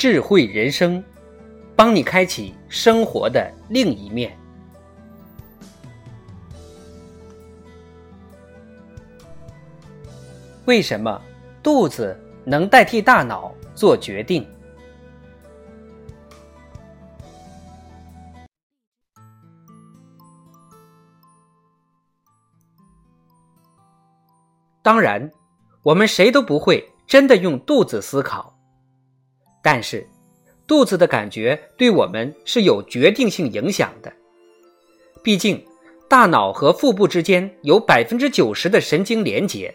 [0.00, 1.04] 智慧人生，
[1.76, 4.34] 帮你开启生活的另一面。
[10.64, 11.20] 为什么
[11.62, 14.48] 肚子能代替大脑做决定？
[24.80, 25.30] 当然，
[25.82, 28.56] 我们谁都不会真的用肚子思考。
[29.62, 30.06] 但是，
[30.66, 34.12] 肚子的感觉对我们是有决定性影响的。
[35.22, 35.62] 毕竟，
[36.08, 39.74] 大脑和腹部之间有百分之九十的神经连接。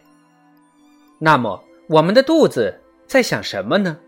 [1.19, 3.99] 那么，我们的肚子在想什么呢？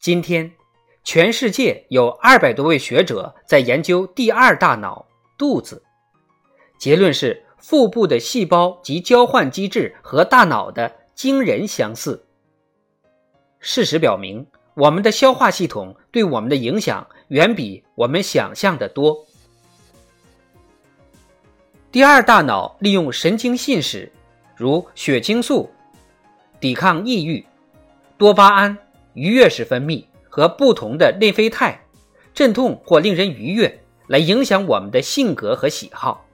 [0.00, 0.50] 今天，
[1.04, 5.82] 全世界有二百多位学者在研究第二大脑——肚子。
[6.78, 11.01] 结论是，腹部的细胞及交换机制和大脑的。
[11.22, 12.24] 惊人相似。
[13.60, 19.24] 事实表明，我们的消化系统对我们的影响远比我们想象的多。
[21.92, 24.10] 第二大脑利用神经信使，
[24.56, 25.70] 如血清素、
[26.58, 27.46] 抵抗抑郁、
[28.18, 28.76] 多巴胺、
[29.14, 31.80] 愉悦时分泌和不同的内啡肽，
[32.34, 36.26] 镇痛或令人愉悦，来影响我们的性格和喜好。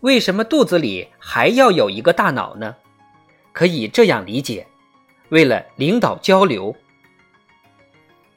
[0.00, 2.74] 为什么肚子里还要有一个大脑呢？
[3.52, 4.66] 可以这样理解：
[5.28, 6.74] 为了领导交流，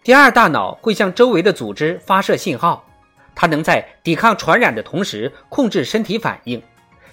[0.03, 2.85] 第二大脑会向周围的组织发射信号，
[3.33, 6.61] 它能在抵抗传染的同时控制身体反应，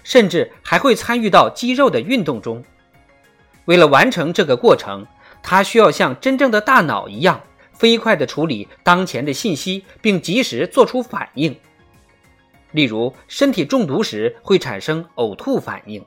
[0.02, 2.62] 甚至还会参与到肌肉的运动中。
[3.66, 5.06] 为了完成这个过程，
[5.42, 7.40] 它需要像真正的大脑一样
[7.72, 11.56] 飞快地处理当前的信息，并及时做出反应。
[12.72, 16.04] 例如，身体中毒时会产生呕吐反应。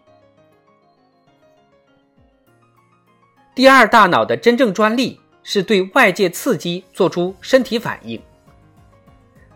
[3.56, 8.22] 第二大脑的真正专利是对外界刺激做出身体反应，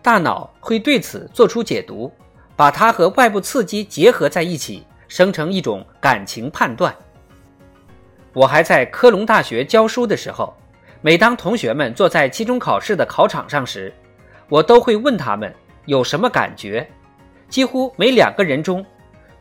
[0.01, 2.09] 大脑会对此做出解读，
[2.55, 6.95] 把它和外部刺激结合在一起，生成一种感情判断。
[8.31, 10.55] 我还在科隆大学教书的时候，
[11.01, 13.93] 每当同学们坐在期中考试的考场上时，
[14.47, 16.89] 我都会问他们有什么感觉，
[17.49, 18.85] 几乎每两个人中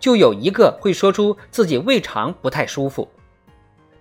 [0.00, 3.08] 就有一个会说出自己胃肠不太舒服。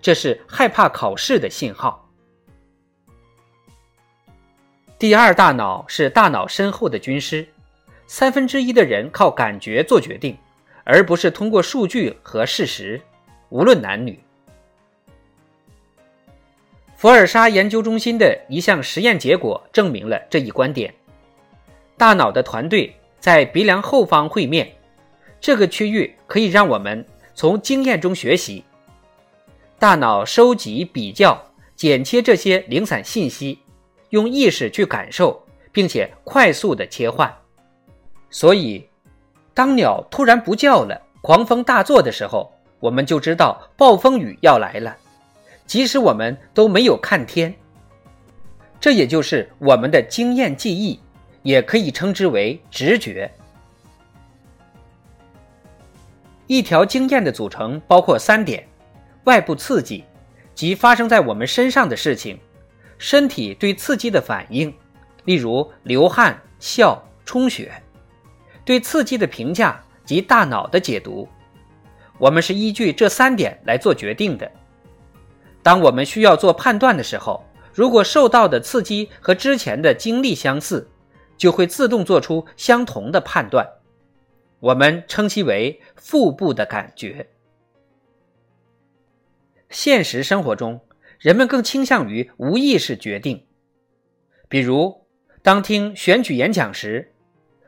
[0.00, 2.08] 这是害怕考试的信号。
[4.98, 7.46] 第二大脑是大脑身后的军师，
[8.06, 10.36] 三分之一的人靠感觉做决定，
[10.84, 13.00] 而不是通过数据和事实，
[13.48, 14.18] 无论男女。
[16.96, 20.92] 佛尔沙研究中心的一项实验结果证明了这一观点。
[21.96, 24.68] 大脑的团队在鼻梁后方会面，
[25.40, 28.64] 这个区域可以让我们从经验中学习。
[29.80, 31.40] 大脑收集、比较、
[31.76, 33.60] 剪切这些零散信息，
[34.10, 35.40] 用意识去感受，
[35.70, 37.32] 并且快速的切换。
[38.28, 38.84] 所以，
[39.54, 44.96] 当鸟突然不叫了，狂风大作的时候，我们就知道暴风雨要来了，
[45.64, 47.54] 即使我们都没有看天。
[48.80, 50.98] 这也就是我们的经验记忆，
[51.44, 53.30] 也可以称之为直觉。
[56.48, 58.66] 一条经验的组成包括三点。
[59.28, 60.02] 外部刺激
[60.54, 62.40] 及发生在我们身上的事情，
[62.96, 64.74] 身体对刺激的反应，
[65.26, 67.70] 例如流汗、笑、充血，
[68.64, 71.28] 对刺激的评价及大脑的解读，
[72.16, 74.50] 我们是依据这三点来做决定的。
[75.62, 80.88] 当我们需要做判断的时候，如果受到的刺激和之前的经历相似，
[81.36, 83.68] 就会自动做出相同的判断。
[84.58, 87.28] 我们称其为腹部的感觉。
[89.70, 90.80] 现实生活中，
[91.18, 93.46] 人们更倾向于无意识决定。
[94.48, 95.06] 比如，
[95.42, 97.14] 当听选举演讲时，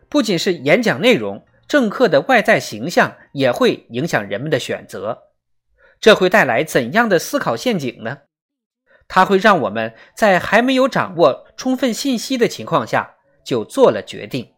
[0.08, 5.24] 不仅是演讲内容，政客的外在形象也会影响人们的选择。
[6.00, 8.22] 这会带来怎样的思考陷阱呢？
[9.06, 14.54] 它会让我们在还没有掌握充分信息的情况下就做了决定。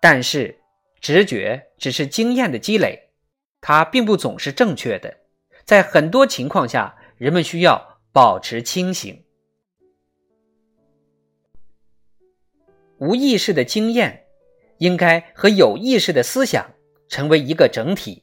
[0.00, 0.60] 但是，
[1.00, 3.05] 直觉只是经验的积累，
[3.68, 5.12] 它并不总是正确的。
[5.64, 9.24] 在很多情况下，人们需要保持清醒。
[12.98, 14.26] 无意识的经验
[14.78, 16.74] 应该和有意识的思想
[17.08, 18.22] 成为一个整体，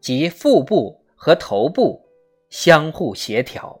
[0.00, 2.08] 即腹部和头部
[2.48, 3.78] 相互协调。